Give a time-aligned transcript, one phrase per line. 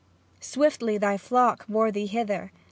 [0.39, 2.51] Swiftly thy flock bore thee hither.